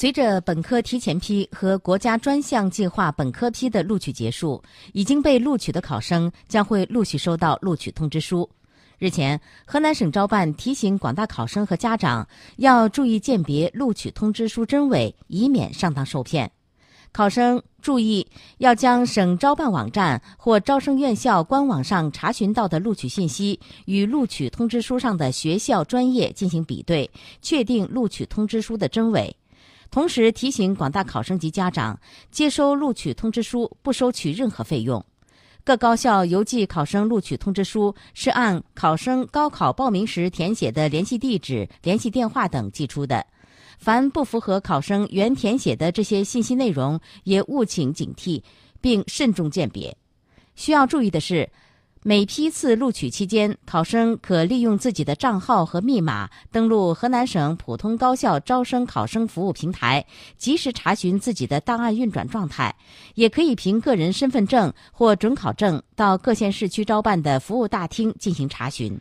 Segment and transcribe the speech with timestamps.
[0.00, 4.62] 随着本科提前批和国家专项计划本科批的录取结束，
[4.94, 8.48] 已经被录取的考生将会陆续收到录取通知书。
[8.98, 12.26] 日前，河南省招办提醒广大考生和家长
[12.56, 16.50] 要注意鉴别录取通知书真伪，以免上当受骗。
[17.12, 18.26] 考生注意
[18.56, 27.10] 要将省招办网站或招生院校官网上查询到的录取信息与录取通知书上的学校专业进行比对，
[27.42, 29.36] 确定录取通知书的真伪。
[29.90, 31.98] 同时提醒广大考生及家长，
[32.30, 35.04] 接收录取通知书不收取任何费用。
[35.64, 43.24] 各高校邮寄考生录取通知书是按考生高考报名时填写的联系地址、联系电话等寄出的。
[43.78, 48.42] 凡不符合考生原填写的这些信息内容，也务请警惕，
[48.80, 49.96] 并慎重鉴别。
[50.54, 51.48] 需要注意的是，
[52.02, 60.06] 每批次录取期间，考生可利用自己的账号和密码登录河南省普通高校招生考生服务平台，
[60.38, 62.74] 及时查询自己的档案运转状态；
[63.16, 69.00] 也可以凭个人身份证或准考证到各县市区招办的服务大厅进行查询。